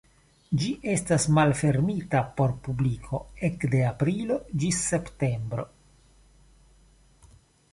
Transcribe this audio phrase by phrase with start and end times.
[0.61, 3.19] Ĝi estas malfermita por publiko
[3.49, 5.67] ekde aprilo ĝis septembro.